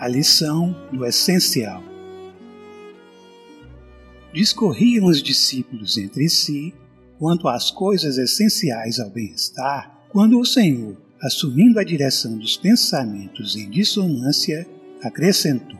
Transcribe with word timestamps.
A 0.00 0.08
lição 0.08 0.74
do 0.90 1.04
essencial. 1.04 1.82
Discorriam 4.32 5.04
os 5.04 5.22
discípulos 5.22 5.98
entre 5.98 6.26
si 6.30 6.72
quanto 7.18 7.46
às 7.46 7.70
coisas 7.70 8.16
essenciais 8.16 8.98
ao 8.98 9.10
bem-estar, 9.10 10.06
quando 10.08 10.40
o 10.40 10.44
Senhor, 10.46 10.96
assumindo 11.20 11.78
a 11.78 11.84
direção 11.84 12.38
dos 12.38 12.56
pensamentos 12.56 13.54
em 13.56 13.68
dissonância, 13.68 14.66
acrescentou: 15.02 15.78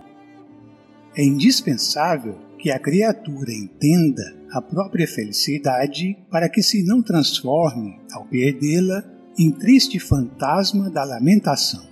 É 1.16 1.24
indispensável 1.24 2.36
que 2.58 2.70
a 2.70 2.78
criatura 2.78 3.54
entenda 3.54 4.36
a 4.52 4.60
própria 4.60 5.08
felicidade 5.08 6.14
para 6.30 6.50
que 6.50 6.62
se 6.62 6.82
não 6.82 7.00
transforme, 7.00 7.98
ao 8.12 8.26
perdê-la, 8.26 9.02
em 9.38 9.50
triste 9.50 9.98
fantasma 9.98 10.90
da 10.90 11.04
lamentação. 11.04 11.88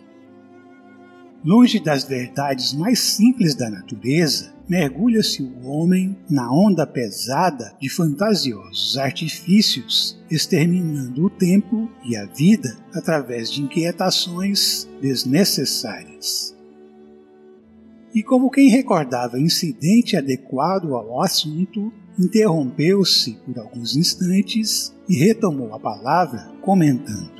Longe 1.45 1.79
das 1.79 2.03
verdades 2.03 2.73
mais 2.73 2.99
simples 2.99 3.55
da 3.55 3.71
natureza, 3.71 4.53
mergulha-se 4.69 5.41
o 5.41 5.67
homem 5.69 6.17
na 6.29 6.53
onda 6.53 6.85
pesada 6.85 7.73
de 7.81 7.89
fantasiosos 7.89 8.99
artifícios, 8.99 10.19
exterminando 10.29 11.25
o 11.25 11.31
tempo 11.31 11.89
e 12.05 12.17
a 12.17 12.27
vida 12.27 12.77
através 12.93 13.53
de 13.53 13.63
inquietações 13.63 14.89
desnecessárias. 15.01 16.57
E 18.13 18.21
como 18.23 18.51
quem 18.51 18.69
recordava 18.69 19.39
incidente 19.39 20.17
adequado 20.17 20.93
ao 20.95 21.23
assunto, 21.23 21.93
interrompeu-se 22.19 23.39
por 23.47 23.57
alguns 23.61 23.97
instantes 23.97 24.93
e 25.09 25.17
retomou 25.17 25.73
a 25.73 25.79
palavra, 25.79 26.51
comentando: 26.61 27.38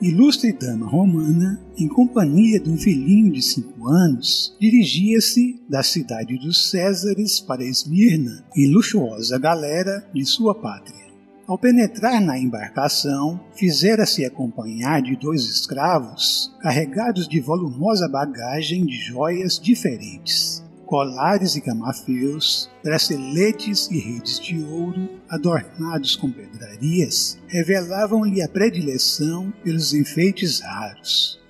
Ilustre 0.00 0.52
dama 0.52 0.86
romana, 0.86 1.58
em 1.78 1.88
companhia 1.88 2.60
de 2.60 2.68
um 2.68 2.76
filhinho 2.76 3.32
de 3.32 3.40
cinco 3.40 3.88
anos, 3.88 4.54
dirigia-se 4.60 5.58
da 5.70 5.82
cidade 5.82 6.36
dos 6.36 6.70
Césares 6.70 7.40
para 7.40 7.64
Esmirna, 7.64 8.44
em 8.54 8.70
luxuosa 8.70 9.38
galera 9.38 10.06
de 10.12 10.22
sua 10.26 10.54
pátria. 10.54 11.06
Ao 11.46 11.56
penetrar 11.56 12.20
na 12.20 12.38
embarcação, 12.38 13.40
fizera-se 13.54 14.22
acompanhar 14.22 15.00
de 15.00 15.16
dois 15.16 15.44
escravos, 15.44 16.54
carregados 16.60 17.26
de 17.26 17.40
volumosa 17.40 18.06
bagagem 18.06 18.84
de 18.84 18.98
joias 18.98 19.58
diferentes 19.58 20.65
colares 20.86 21.56
e 21.56 21.60
camafeus, 21.60 22.70
braceletes 22.82 23.90
e 23.90 23.98
redes 23.98 24.38
de 24.38 24.62
ouro, 24.62 25.10
adornados 25.28 26.14
com 26.14 26.30
pedrarias, 26.30 27.36
revelavam-lhe 27.48 28.40
a 28.40 28.48
predileção 28.48 29.52
pelos 29.64 29.92
enfeites 29.92 30.60
raros. 30.60 31.44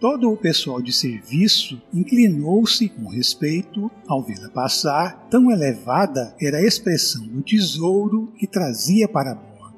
Todo 0.00 0.30
o 0.30 0.36
pessoal 0.36 0.82
de 0.82 0.92
serviço 0.92 1.80
inclinou-se 1.92 2.88
com 2.88 3.06
respeito 3.06 3.90
ao 4.08 4.22
vê-la 4.22 4.48
passar, 4.48 5.28
tão 5.30 5.50
elevada 5.50 6.34
era 6.40 6.58
a 6.58 6.66
expressão 6.66 7.26
do 7.26 7.42
tesouro 7.42 8.32
que 8.38 8.46
trazia 8.46 9.06
para 9.06 9.34
bordo. 9.34 9.76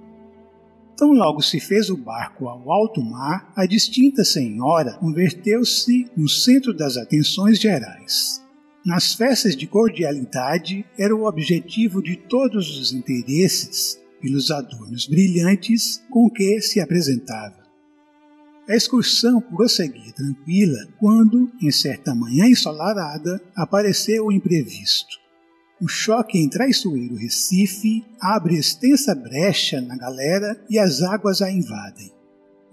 Tão 0.97 1.13
logo 1.13 1.43
se 1.43 1.59
fez 1.59 1.91
o 1.91 1.97
barco 1.97 2.49
ao 2.49 2.71
alto 2.71 3.03
mar, 3.03 3.53
a 3.57 3.67
distinta 3.67 4.25
senhora 4.25 4.93
converteu-se 4.93 6.09
no 6.17 6.29
centro 6.29 6.73
das 6.73 6.97
atenções 6.97 7.59
gerais. 7.59 8.42
Nas 8.85 9.15
festas 9.15 9.55
de 9.55 9.65
cordialidade 9.65 10.85
era 10.99 11.15
o 11.15 11.25
objetivo 11.25 12.03
de 12.03 12.17
todos 12.17 12.77
os 12.79 12.93
interesses 12.93 13.97
pelos 14.21 14.51
adornos 14.51 15.07
brilhantes 15.07 16.03
com 16.11 16.29
que 16.29 16.61
se 16.61 16.81
apresentava. 16.81 17.63
A 18.69 18.75
excursão 18.75 19.41
prosseguia 19.41 20.13
tranquila 20.13 20.79
quando, 20.99 21.49
em 21.61 21.71
certa 21.71 22.13
manhã 22.13 22.47
ensolarada, 22.49 23.41
apareceu 23.55 24.27
o 24.27 24.33
imprevisto. 24.33 25.17
O 25.81 25.87
choque 25.87 26.39
em 26.39 26.49
traiçoeiro 26.49 27.15
Recife 27.15 28.05
abre 28.21 28.57
extensa 28.57 29.15
brecha 29.15 29.81
na 29.81 29.97
galera 29.97 30.61
e 30.69 30.79
as 30.79 31.03
águas 31.03 31.41
a 31.41 31.51
invadem. 31.53 32.13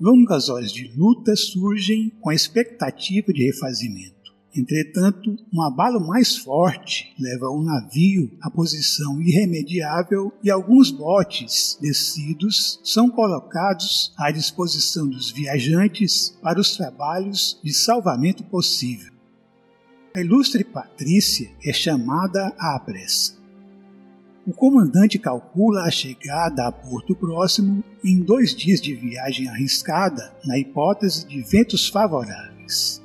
Longas 0.02 0.50
horas 0.50 0.72
de 0.72 0.92
luta 0.96 1.36
surgem 1.36 2.12
com 2.22 2.30
a 2.30 2.36
expectativa 2.36 3.32
de 3.32 3.46
refazimento. 3.46 4.19
Entretanto, 4.56 5.38
um 5.54 5.62
abalo 5.62 6.00
mais 6.00 6.36
forte 6.36 7.14
leva 7.20 7.50
o 7.50 7.62
navio 7.62 8.32
à 8.42 8.50
posição 8.50 9.22
irremediável 9.22 10.34
e 10.44 10.50
alguns 10.50 10.90
botes 10.90 11.78
descidos 11.80 12.80
são 12.84 13.10
colocados 13.12 14.12
à 14.18 14.32
disposição 14.32 15.08
dos 15.08 15.30
viajantes 15.32 16.36
para 16.42 16.60
os 16.60 16.76
trabalhos 16.76 17.60
de 17.64 17.72
salvamento 17.72 18.44
possível. 18.44 19.14
A 20.16 20.22
ilustre 20.22 20.64
Patrícia 20.64 21.52
é 21.64 21.72
chamada 21.72 22.48
à 22.58 22.80
pressa. 22.80 23.38
O 24.48 24.52
comandante 24.52 25.20
calcula 25.20 25.84
a 25.84 25.92
chegada 25.92 26.66
a 26.66 26.72
Porto 26.72 27.16
Próximo 27.16 27.84
em 28.04 28.20
dois 28.20 28.56
dias 28.56 28.82
de 28.82 28.96
viagem 28.96 29.48
arriscada, 29.48 30.34
na 30.44 30.58
hipótese 30.58 31.28
de 31.28 31.40
ventos 31.44 31.88
favoráveis. 31.88 33.00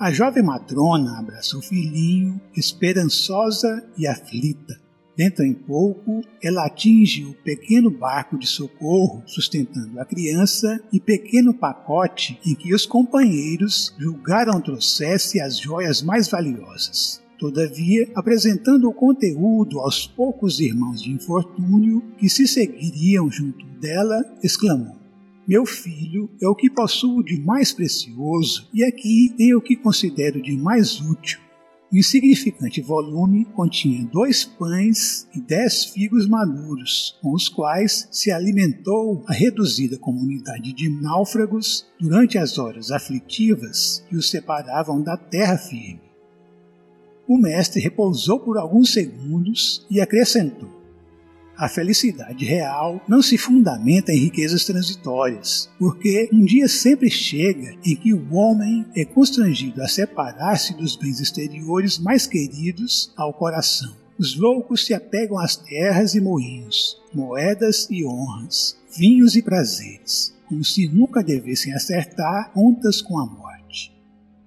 A 0.00 0.10
jovem 0.10 0.42
matrona 0.42 1.18
abraça 1.18 1.58
o 1.58 1.60
filhinho, 1.60 2.40
esperançosa 2.56 3.86
e 3.98 4.06
aflita. 4.06 4.80
Dentro 5.14 5.44
em 5.44 5.52
pouco, 5.52 6.22
ela 6.42 6.64
atinge 6.64 7.26
o 7.26 7.34
pequeno 7.34 7.90
barco 7.90 8.38
de 8.38 8.46
socorro 8.46 9.22
sustentando 9.26 10.00
a 10.00 10.06
criança 10.06 10.82
e 10.90 10.98
pequeno 10.98 11.52
pacote 11.52 12.40
em 12.46 12.54
que 12.54 12.74
os 12.74 12.86
companheiros 12.86 13.94
julgaram 13.98 14.58
trouxesse 14.58 15.38
as 15.38 15.58
joias 15.58 16.00
mais 16.00 16.30
valiosas. 16.30 17.22
Todavia, 17.38 18.10
apresentando 18.14 18.88
o 18.88 18.94
conteúdo 18.94 19.80
aos 19.80 20.06
poucos 20.06 20.60
irmãos 20.60 21.02
de 21.02 21.10
infortúnio 21.10 22.02
que 22.16 22.30
se 22.30 22.48
seguiriam 22.48 23.30
junto 23.30 23.66
dela, 23.78 24.24
exclamou: 24.42 24.99
meu 25.50 25.66
filho 25.66 26.30
é 26.40 26.46
o 26.46 26.54
que 26.54 26.70
possuo 26.70 27.24
de 27.24 27.36
mais 27.40 27.72
precioso 27.72 28.68
e 28.72 28.84
aqui 28.84 29.34
tem 29.36 29.52
o 29.52 29.60
que 29.60 29.74
considero 29.74 30.40
de 30.40 30.56
mais 30.56 31.00
útil. 31.00 31.40
O 31.92 31.96
insignificante 31.96 32.80
volume 32.80 33.44
continha 33.46 34.08
dois 34.12 34.44
pães 34.44 35.26
e 35.34 35.40
dez 35.40 35.86
figos 35.86 36.28
maduros, 36.28 37.18
com 37.20 37.32
os 37.32 37.48
quais 37.48 38.06
se 38.12 38.30
alimentou 38.30 39.24
a 39.26 39.32
reduzida 39.32 39.98
comunidade 39.98 40.72
de 40.72 40.88
náufragos 40.88 41.84
durante 41.98 42.38
as 42.38 42.56
horas 42.56 42.92
aflitivas 42.92 44.04
que 44.08 44.14
os 44.14 44.30
separavam 44.30 45.02
da 45.02 45.16
terra 45.16 45.58
firme. 45.58 46.00
O 47.26 47.36
mestre 47.36 47.80
repousou 47.80 48.38
por 48.38 48.56
alguns 48.56 48.92
segundos 48.92 49.84
e 49.90 50.00
acrescentou: 50.00 50.79
a 51.60 51.68
felicidade 51.68 52.42
real 52.46 53.04
não 53.06 53.20
se 53.20 53.36
fundamenta 53.36 54.12
em 54.12 54.18
riquezas 54.18 54.64
transitórias, 54.64 55.68
porque 55.78 56.30
um 56.32 56.42
dia 56.42 56.66
sempre 56.66 57.10
chega 57.10 57.76
em 57.84 57.94
que 57.94 58.14
o 58.14 58.32
homem 58.34 58.86
é 58.96 59.04
constrangido 59.04 59.82
a 59.82 59.86
separar-se 59.86 60.72
dos 60.72 60.96
bens 60.96 61.20
exteriores 61.20 61.98
mais 61.98 62.26
queridos 62.26 63.12
ao 63.14 63.34
coração. 63.34 63.94
Os 64.18 64.34
loucos 64.34 64.86
se 64.86 64.94
apegam 64.94 65.38
às 65.38 65.54
terras 65.54 66.14
e 66.14 66.20
moinhos, 66.20 66.96
moedas 67.12 67.86
e 67.90 68.06
honras, 68.06 68.74
vinhos 68.96 69.36
e 69.36 69.42
prazeres, 69.42 70.34
como 70.48 70.64
se 70.64 70.88
nunca 70.88 71.22
devessem 71.22 71.74
acertar 71.74 72.52
contas 72.54 73.02
com 73.02 73.18
a 73.18 73.26
morte. 73.26 73.49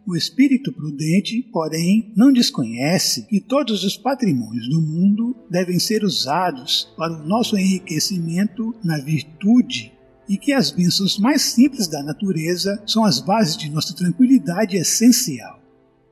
O 0.05 0.17
espírito 0.17 0.73
prudente, 0.73 1.41
porém, 1.51 2.11
não 2.13 2.33
desconhece 2.33 3.25
que 3.27 3.39
todos 3.39 3.85
os 3.85 3.95
patrimônios 3.95 4.67
do 4.67 4.81
mundo 4.81 5.33
devem 5.49 5.79
ser 5.79 6.03
usados 6.03 6.93
para 6.97 7.13
o 7.13 7.25
nosso 7.25 7.57
enriquecimento 7.57 8.75
na 8.83 8.99
virtude 8.99 9.93
e 10.27 10.37
que 10.37 10.51
as 10.51 10.71
bênçãos 10.71 11.17
mais 11.17 11.41
simples 11.41 11.87
da 11.87 12.03
natureza 12.03 12.83
são 12.85 13.05
as 13.05 13.21
bases 13.21 13.55
de 13.55 13.69
nossa 13.69 13.95
tranquilidade 13.95 14.75
essencial. 14.75 15.61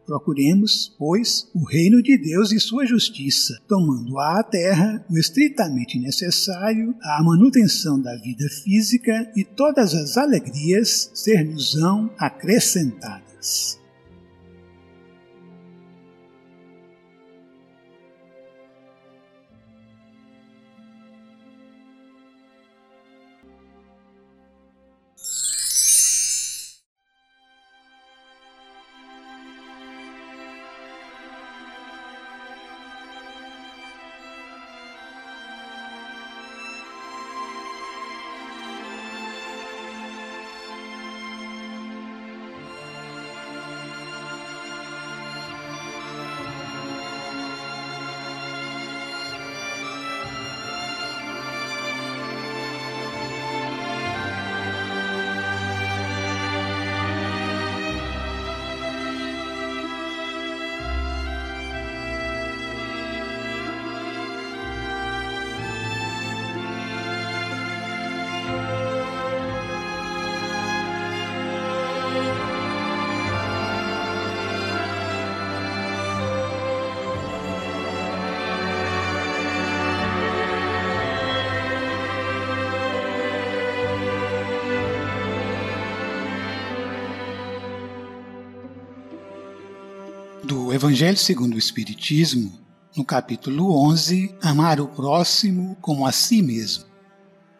Procuremos, 0.05 0.95
pois, 0.97 1.49
o 1.53 1.63
reino 1.65 2.01
de 2.01 2.17
Deus 2.17 2.51
e 2.53 2.59
sua 2.61 2.85
justiça, 2.85 3.59
tomando 3.67 4.17
à 4.19 4.41
terra 4.41 5.05
o 5.09 5.17
estritamente 5.17 5.99
necessário 5.99 6.95
à 7.01 7.21
manutenção 7.21 8.01
da 8.01 8.15
vida 8.15 8.47
física 8.63 9.29
e 9.35 9.43
todas 9.43 9.93
as 9.93 10.17
alegrias 10.17 11.11
ser-nos-ão 11.13 12.09
acrescentadas. 12.17 13.80
Do 90.71 90.73
Evangelho 90.73 91.17
segundo 91.17 91.55
o 91.55 91.57
Espiritismo, 91.57 92.51
no 92.95 93.05
capítulo 93.05 93.73
11, 93.87 94.35
Amar 94.41 94.81
o 94.81 94.87
próximo 94.87 95.77
como 95.79 96.05
a 96.05 96.11
si 96.11 96.41
mesmo. 96.41 96.83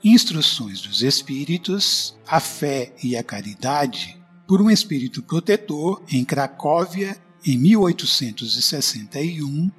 Instruções 0.04 0.82
dos 0.82 1.02
Espíritos, 1.02 2.18
a 2.28 2.42
fé 2.42 2.94
e 3.02 3.16
a 3.16 3.24
caridade, 3.24 4.21
por 4.52 4.62
um 4.62 4.70
espírito 4.70 5.24
protetor 5.24 6.04
em 6.12 6.26
Cracóvia, 6.26 7.16
em 7.46 7.58
1861, 7.58 9.72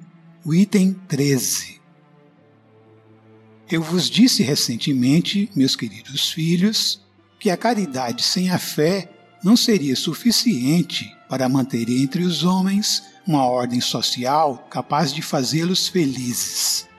o 0.43 0.51
item 0.51 0.93
13. 1.07 1.79
Eu 3.69 3.83
vos 3.83 4.09
disse 4.09 4.41
recentemente, 4.41 5.47
meus 5.55 5.75
queridos 5.75 6.31
filhos, 6.31 6.99
que 7.39 7.51
a 7.51 7.57
caridade 7.57 8.23
sem 8.23 8.49
a 8.49 8.57
fé 8.57 9.11
não 9.43 9.55
seria 9.55 9.95
suficiente 9.95 11.15
para 11.29 11.47
manter 11.47 11.87
entre 11.87 12.23
os 12.23 12.43
homens 12.43 13.03
uma 13.27 13.45
ordem 13.45 13.79
social 13.79 14.67
capaz 14.71 15.13
de 15.13 15.21
fazê-los 15.21 15.87
felizes. 15.87 16.89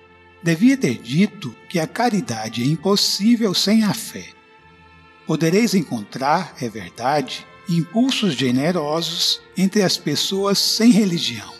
Devia 0.44 0.76
ter 0.76 1.02
dito 1.02 1.52
que 1.68 1.80
a 1.80 1.88
caridade 1.88 2.62
é 2.62 2.66
impossível 2.66 3.52
sem 3.52 3.82
a 3.82 3.92
fé. 3.92 4.28
Podereis 5.26 5.74
encontrar, 5.74 6.54
é 6.60 6.68
verdade, 6.68 7.44
impulsos 7.68 8.34
generosos 8.34 9.40
entre 9.56 9.82
as 9.82 9.96
pessoas 9.96 10.58
sem 10.58 10.90
religião. 10.90 11.52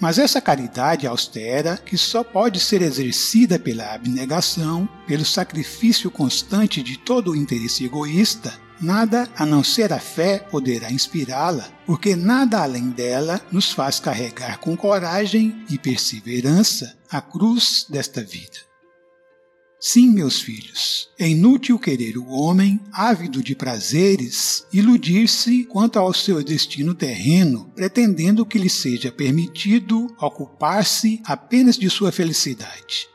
Mas 0.00 0.18
essa 0.18 0.40
caridade 0.40 1.06
austera, 1.06 1.76
que 1.76 1.98
só 1.98 2.24
pode 2.24 2.58
ser 2.58 2.80
exercida 2.80 3.58
pela 3.58 3.92
abnegação, 3.92 4.88
pelo 5.06 5.24
sacrifício 5.24 6.10
constante 6.10 6.82
de 6.82 6.98
todo 6.98 7.32
o 7.32 7.36
interesse 7.36 7.84
egoísta, 7.84 8.52
Nada 8.80 9.28
a 9.36 9.44
não 9.44 9.62
ser 9.62 9.92
a 9.92 9.98
fé 10.00 10.38
poderá 10.38 10.90
inspirá-la, 10.90 11.68
porque 11.84 12.16
nada 12.16 12.62
além 12.62 12.88
dela 12.88 13.38
nos 13.52 13.70
faz 13.70 14.00
carregar 14.00 14.58
com 14.58 14.74
coragem 14.74 15.66
e 15.68 15.76
perseverança 15.76 16.96
a 17.10 17.20
cruz 17.20 17.84
desta 17.90 18.22
vida. 18.22 18.69
Sim, 19.82 20.10
meus 20.10 20.42
filhos, 20.42 21.08
é 21.18 21.26
inútil 21.26 21.78
querer 21.78 22.18
o 22.18 22.28
homem, 22.28 22.78
ávido 22.92 23.42
de 23.42 23.54
prazeres, 23.54 24.66
iludir-se 24.70 25.64
quanto 25.64 25.98
ao 25.98 26.12
seu 26.12 26.44
destino 26.44 26.94
terreno, 26.94 27.72
pretendendo 27.74 28.44
que 28.44 28.58
lhe 28.58 28.68
seja 28.68 29.10
permitido 29.10 30.14
ocupar-se 30.20 31.22
apenas 31.24 31.78
de 31.78 31.88
sua 31.88 32.12
felicidade. 32.12 33.08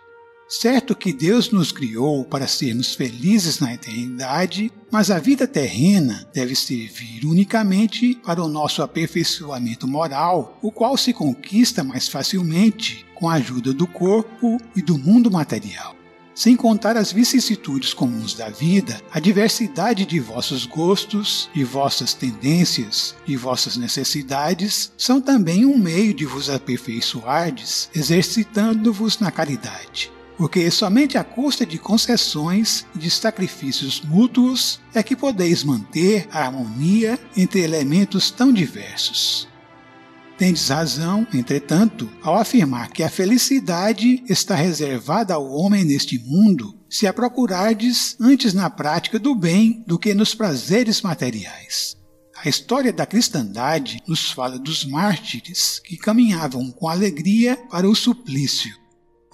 Certo 0.50 0.96
que 0.96 1.14
Deus 1.14 1.52
nos 1.52 1.72
criou 1.72 2.26
para 2.26 2.48
sermos 2.48 2.96
felizes 2.96 3.60
na 3.60 3.72
eternidade, 3.72 4.72
mas 4.92 5.12
a 5.12 5.20
vida 5.20 5.48
terrena 5.48 6.28
deve 6.34 6.56
servir 6.56 7.26
unicamente 7.26 8.16
para 8.26 8.44
o 8.44 8.48
nosso 8.48 8.82
aperfeiçoamento 8.82 9.88
moral, 9.88 10.58
o 10.64 10.72
qual 10.72 10.98
se 10.98 11.14
conquista 11.14 11.84
mais 11.84 12.08
facilmente 12.08 13.06
com 13.14 13.30
a 13.30 13.36
ajuda 13.36 13.72
do 13.72 13.86
corpo 13.86 14.58
e 14.76 14.82
do 14.82 14.98
mundo 14.98 15.30
material. 15.30 16.05
Sem 16.36 16.54
contar 16.58 16.98
as 16.98 17.14
vicissitudes 17.14 17.94
comuns 17.94 18.34
da 18.34 18.50
vida, 18.50 19.02
a 19.10 19.22
diversidade 19.22 20.06
de 20.06 20.20
vossos 20.20 20.66
gostos, 20.66 21.50
de 21.54 21.64
vossas 21.64 22.14
tendências 22.14 23.16
e 23.26 23.38
vossas 23.38 23.78
necessidades 23.78 24.92
são 24.98 25.22
também 25.22 25.66
um 25.66 25.78
meio 25.78 26.14
de 26.14 26.26
vos 26.26 26.50
aperfeiçoardes, 26.50 27.90
exercitando-vos 27.96 29.18
na 29.20 29.32
caridade 29.32 30.12
porque 30.38 30.70
somente 30.70 31.18
à 31.18 31.24
custa 31.24 31.66
de 31.66 31.78
concessões 31.78 32.86
e 32.94 33.00
de 33.00 33.10
sacrifícios 33.10 34.02
mútuos 34.02 34.82
é 34.94 35.02
que 35.02 35.16
podeis 35.16 35.64
manter 35.64 36.28
a 36.32 36.42
harmonia 36.42 37.18
entre 37.38 37.62
elementos 37.62 38.32
tão 38.32 38.52
diversos. 38.52 39.48
Tendes 40.38 40.68
razão, 40.68 41.26
entretanto, 41.34 42.10
ao 42.22 42.36
afirmar 42.36 42.90
que 42.90 43.04
a 43.04 43.10
felicidade 43.10 44.24
está 44.28 44.54
reservada 44.54 45.34
ao 45.34 45.50
homem 45.50 45.86
neste 45.86 46.20
mundo, 46.20 46.78
se 46.90 47.08
a 47.08 47.14
procurardes 47.14 48.18
antes 48.20 48.54
na 48.54 48.70
prática 48.70 49.18
do 49.18 49.34
bem 49.34 49.84
do 49.88 49.98
que 49.98 50.14
nos 50.14 50.36
prazeres 50.36 51.02
materiais. 51.02 51.96
A 52.44 52.50
história 52.50 52.92
da 52.92 53.06
cristandade 53.06 54.02
nos 54.06 54.30
fala 54.32 54.60
dos 54.60 54.86
mártires 54.86 55.80
que 55.80 55.98
caminhavam 55.98 56.70
com 56.72 56.90
alegria 56.90 57.56
para 57.70 57.90
o 57.90 57.96
suplício 57.96 58.86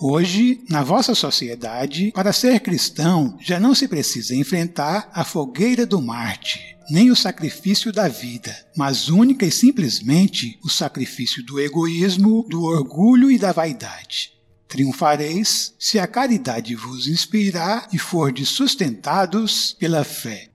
Hoje, 0.03 0.63
na 0.67 0.81
vossa 0.81 1.13
sociedade, 1.13 2.11
para 2.15 2.33
ser 2.33 2.59
cristão, 2.61 3.37
já 3.39 3.59
não 3.59 3.75
se 3.75 3.87
precisa 3.87 4.35
enfrentar 4.35 5.07
a 5.13 5.23
fogueira 5.23 5.85
do 5.85 6.01
Marte, 6.01 6.75
nem 6.91 7.09
o 7.09 7.15
sacrifício 7.15 7.91
da 7.91 8.09
vida, 8.09 8.53
mas 8.75 9.07
única 9.07 9.45
e 9.45 9.51
simplesmente 9.51 10.59
o 10.61 10.69
sacrifício 10.69 11.41
do 11.43 11.59
egoísmo, 11.59 12.45
do 12.49 12.63
orgulho 12.63 13.31
e 13.31 13.37
da 13.37 13.53
vaidade. 13.53 14.33
Triunfareis 14.67 15.73
se 15.79 15.97
a 15.97 16.05
caridade 16.05 16.75
vos 16.75 17.07
inspirar 17.07 17.87
e 17.93 17.97
fordes 17.97 18.49
sustentados 18.49 19.75
pela 19.79 20.03
fé. 20.03 20.50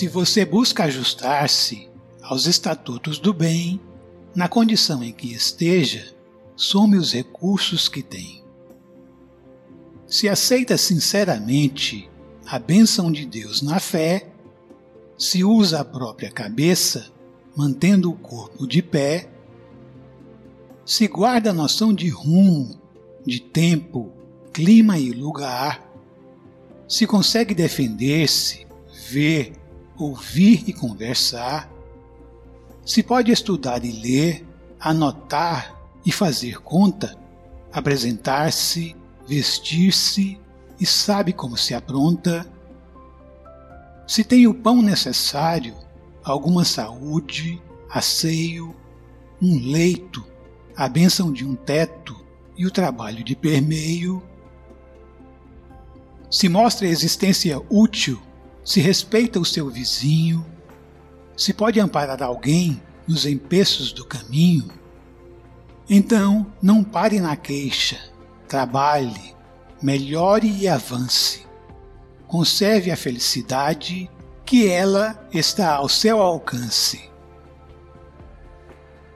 Se 0.00 0.08
você 0.08 0.46
busca 0.46 0.84
ajustar-se 0.84 1.86
aos 2.22 2.46
estatutos 2.46 3.18
do 3.18 3.34
bem, 3.34 3.78
na 4.34 4.48
condição 4.48 5.04
em 5.04 5.12
que 5.12 5.30
esteja, 5.30 6.14
some 6.56 6.96
os 6.96 7.12
recursos 7.12 7.86
que 7.86 8.02
tem. 8.02 8.42
Se 10.06 10.26
aceita 10.26 10.78
sinceramente 10.78 12.08
a 12.46 12.58
bênção 12.58 13.12
de 13.12 13.26
Deus 13.26 13.60
na 13.60 13.78
fé, 13.78 14.32
se 15.18 15.44
usa 15.44 15.80
a 15.80 15.84
própria 15.84 16.30
cabeça, 16.30 17.12
mantendo 17.54 18.10
o 18.10 18.16
corpo 18.16 18.66
de 18.66 18.80
pé, 18.80 19.28
se 20.82 21.06
guarda 21.08 21.50
a 21.50 21.52
noção 21.52 21.92
de 21.92 22.08
rumo, 22.08 22.80
de 23.22 23.38
tempo, 23.38 24.10
clima 24.50 24.98
e 24.98 25.10
lugar, 25.10 25.86
se 26.88 27.06
consegue 27.06 27.54
defender-se, 27.54 28.66
ver, 29.10 29.59
ouvir 30.04 30.64
e 30.66 30.72
conversar, 30.72 31.70
se 32.84 33.02
pode 33.02 33.30
estudar 33.30 33.84
e 33.84 33.92
ler, 33.92 34.46
anotar 34.78 35.78
e 36.04 36.10
fazer 36.10 36.60
conta, 36.62 37.16
apresentar-se, 37.72 38.96
vestir-se 39.26 40.40
e 40.78 40.86
sabe 40.86 41.32
como 41.32 41.56
se 41.56 41.74
apronta, 41.74 42.46
se 44.06 44.24
tem 44.24 44.46
o 44.46 44.54
pão 44.54 44.82
necessário, 44.82 45.74
alguma 46.24 46.64
saúde, 46.64 47.62
asseio, 47.88 48.74
um 49.40 49.58
leito, 49.70 50.26
a 50.76 50.88
bênção 50.88 51.32
de 51.32 51.44
um 51.44 51.54
teto 51.54 52.16
e 52.56 52.66
o 52.66 52.70
trabalho 52.70 53.22
de 53.22 53.36
permeio, 53.36 54.22
se 56.30 56.48
mostra 56.48 56.86
a 56.86 56.90
existência 56.90 57.60
útil 57.68 58.20
se 58.64 58.80
respeita 58.80 59.40
o 59.40 59.44
seu 59.44 59.68
vizinho, 59.68 60.44
se 61.36 61.52
pode 61.52 61.80
amparar 61.80 62.22
alguém 62.22 62.80
nos 63.06 63.26
empeços 63.26 63.92
do 63.92 64.04
caminho, 64.04 64.68
então 65.88 66.46
não 66.62 66.84
pare 66.84 67.18
na 67.18 67.36
queixa, 67.36 67.98
trabalhe, 68.46 69.34
melhore 69.82 70.48
e 70.48 70.68
avance. 70.68 71.44
Conserve 72.28 72.90
a 72.90 72.96
felicidade, 72.96 74.08
que 74.44 74.68
ela 74.68 75.28
está 75.32 75.74
ao 75.74 75.88
seu 75.88 76.20
alcance. 76.20 77.08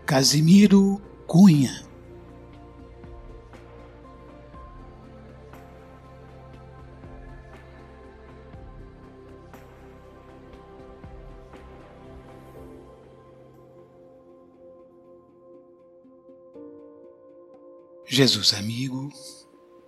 Casimiro 0.06 1.00
Cunha 1.26 1.84
Jesus 18.14 18.54
amigo, 18.54 19.12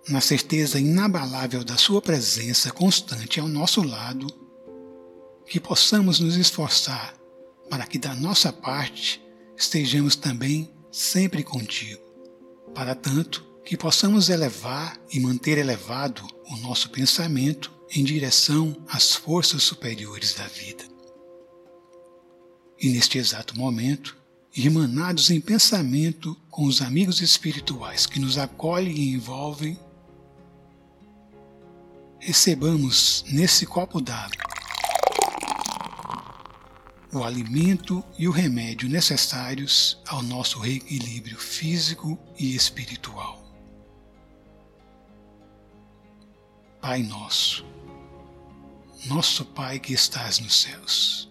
na 0.08 0.20
certeza 0.20 0.80
inabalável 0.80 1.62
da 1.62 1.76
Sua 1.76 2.02
presença 2.02 2.72
constante 2.72 3.38
ao 3.38 3.46
nosso 3.46 3.82
lado, 3.82 4.26
que 5.46 5.60
possamos 5.60 6.18
nos 6.18 6.34
esforçar 6.36 7.14
para 7.70 7.86
que 7.86 8.00
da 8.00 8.16
nossa 8.16 8.52
parte 8.52 9.24
estejamos 9.56 10.16
também 10.16 10.74
sempre 10.90 11.44
contigo, 11.44 12.02
para 12.74 12.96
tanto 12.96 13.46
que 13.64 13.76
possamos 13.76 14.28
elevar 14.28 15.00
e 15.08 15.20
manter 15.20 15.56
elevado 15.56 16.26
o 16.50 16.56
nosso 16.56 16.90
pensamento 16.90 17.72
em 17.94 18.02
direção 18.02 18.76
às 18.88 19.14
forças 19.14 19.62
superiores 19.62 20.34
da 20.34 20.48
vida. 20.48 20.84
E 22.76 22.88
neste 22.88 23.18
exato 23.18 23.56
momento, 23.56 24.16
irmanados 24.56 25.30
em 25.30 25.40
pensamento 25.40 26.34
com 26.50 26.64
os 26.64 26.80
amigos 26.80 27.20
espirituais 27.20 28.06
que 28.06 28.18
nos 28.18 28.38
acolhem 28.38 28.94
e 28.94 29.12
envolvem, 29.12 29.78
recebamos 32.18 33.24
nesse 33.28 33.66
copo 33.66 34.00
d'água 34.00 34.46
o 37.12 37.22
alimento 37.24 38.04
e 38.18 38.28
o 38.28 38.30
remédio 38.30 38.88
necessários 38.88 39.98
ao 40.06 40.22
nosso 40.22 40.58
reequilíbrio 40.58 41.38
físico 41.38 42.18
e 42.38 42.54
espiritual. 42.54 43.42
Pai 46.80 47.02
nosso, 47.02 47.64
nosso 49.06 49.44
Pai 49.44 49.78
que 49.78 49.94
estás 49.94 50.38
nos 50.38 50.60
céus, 50.60 51.30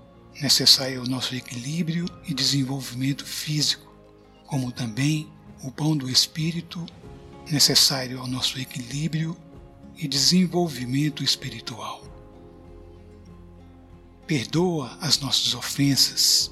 necessário 0.39 1.01
ao 1.01 1.07
nosso 1.07 1.35
equilíbrio 1.35 2.05
e 2.27 2.33
desenvolvimento 2.33 3.25
físico, 3.25 3.91
como 4.45 4.71
também 4.71 5.31
o 5.63 5.71
pão 5.71 5.95
do 5.95 6.09
espírito, 6.09 6.85
necessário 7.49 8.19
ao 8.19 8.27
nosso 8.27 8.59
equilíbrio 8.59 9.35
e 9.97 10.07
desenvolvimento 10.07 11.23
espiritual. 11.23 12.03
Perdoa 14.25 14.97
as 15.01 15.19
nossas 15.19 15.53
ofensas, 15.53 16.51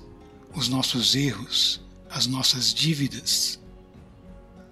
os 0.53 0.67
nossos 0.67 1.15
erros, 1.15 1.81
as 2.09 2.27
nossas 2.27 2.73
dívidas, 2.73 3.59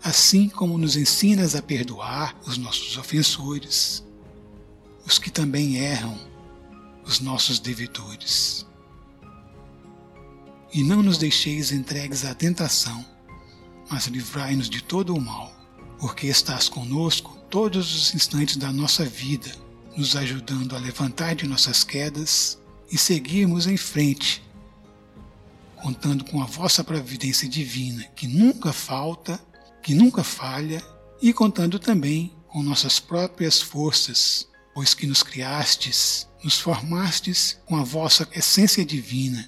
assim 0.03 0.49
como 0.49 0.77
nos 0.77 0.95
ensinas 0.95 1.55
a 1.55 1.61
perdoar 1.61 2.35
os 2.45 2.57
nossos 2.57 2.97
ofensores, 2.97 4.03
os 5.05 5.17
que 5.17 5.31
também 5.31 5.77
erram, 5.77 6.19
os 7.05 7.19
nossos 7.19 7.59
devedores 7.59 8.66
e 10.73 10.83
não 10.83 11.01
nos 11.01 11.17
deixeis 11.17 11.71
entregues 11.71 12.25
à 12.25 12.33
tentação, 12.33 13.05
mas 13.89 14.07
livrai-nos 14.07 14.69
de 14.69 14.81
todo 14.81 15.15
o 15.15 15.21
mal, 15.21 15.51
porque 15.99 16.27
estás 16.27 16.67
conosco 16.67 17.37
todos 17.49 17.95
os 17.95 18.13
instantes 18.13 18.57
da 18.57 18.71
nossa 18.71 19.05
vida, 19.05 19.51
nos 19.95 20.15
ajudando 20.15 20.75
a 20.75 20.79
levantar 20.79 21.35
de 21.35 21.47
nossas 21.47 21.83
quedas 21.83 22.59
e 22.91 22.97
seguirmos 22.97 23.65
em 23.67 23.77
frente, 23.77 24.43
contando 25.81 26.25
com 26.25 26.41
a 26.41 26.45
vossa 26.45 26.83
providência 26.83 27.47
divina, 27.47 28.03
que 28.15 28.27
nunca 28.27 28.73
falta, 28.73 29.39
que 29.81 29.93
nunca 29.93 30.23
falha, 30.23 30.83
e 31.21 31.33
contando 31.33 31.79
também 31.79 32.33
com 32.47 32.61
nossas 32.61 32.99
próprias 32.99 33.61
forças, 33.61 34.47
pois 34.73 34.93
que 34.93 35.07
nos 35.07 35.23
criastes, 35.23 36.27
nos 36.43 36.59
formastes 36.59 37.57
com 37.65 37.75
a 37.75 37.83
vossa 37.83 38.27
essência 38.35 38.85
divina, 38.85 39.47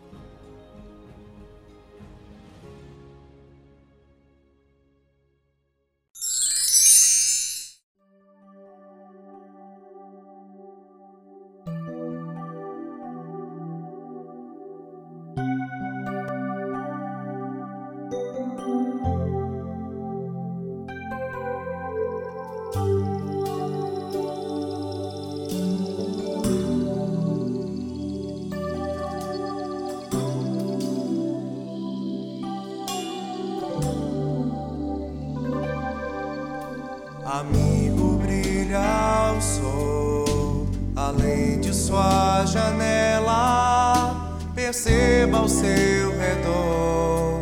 Janela. 42.51 44.37
Perceba 44.53 45.37
ao 45.39 45.47
seu 45.47 46.11
redor 46.17 47.41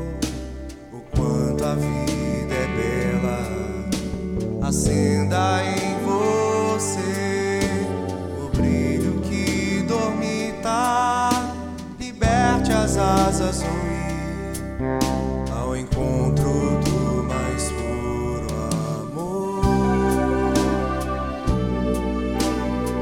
o 0.93 1.01
quanto 1.15 1.65
a 1.65 1.73
vida 1.73 2.53
é 2.53 2.67
bela. 2.77 3.39
Acenda 4.67 5.63
em 5.63 5.97
você 6.05 7.59
o 8.37 8.49
brilho 8.55 9.19
que 9.21 9.83
dormita. 9.87 11.29
Liberte 11.99 12.71
as 12.71 12.97
asas 12.97 13.63
ir 13.63 13.67
ao 15.51 15.75
encontro 15.75 16.79
do 16.85 17.23
mais 17.27 17.71
puro 17.71 18.47
amor. 19.01 19.65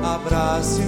Abrace 0.03 0.81